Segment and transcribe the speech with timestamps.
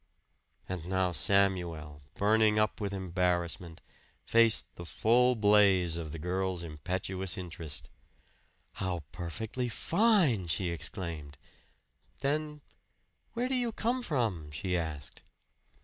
[0.67, 3.81] And now Samuel, burning up with embarrassment,
[4.25, 7.87] faced the full blaze of the girl's impetuous interest.
[8.71, 11.37] "How perfectly fine!" she exclaimed;
[12.21, 12.61] then,
[13.33, 15.21] "Where do you come from?" she asked.